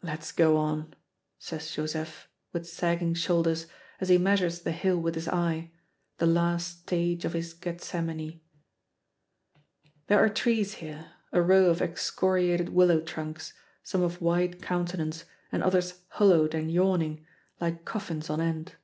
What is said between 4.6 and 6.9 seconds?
the hill with his eye the last